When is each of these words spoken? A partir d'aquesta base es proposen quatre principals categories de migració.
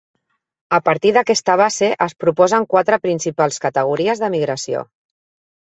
A 0.77 0.79
partir 0.87 1.11
d'aquesta 1.17 1.57
base 1.61 1.89
es 2.07 2.17
proposen 2.25 2.67
quatre 2.73 3.01
principals 3.07 3.65
categories 3.69 4.25
de 4.27 4.33
migració. 4.39 4.85